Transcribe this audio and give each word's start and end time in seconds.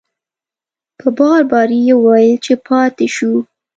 په 0.99 1.07
بار 1.17 1.41
بار 1.51 1.69
یې 1.85 1.93
وویل 1.97 2.35
چې 2.45 2.53
پاتې 2.67 3.07
شو. 3.15 3.33